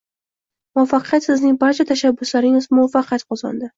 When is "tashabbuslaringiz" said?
1.91-2.69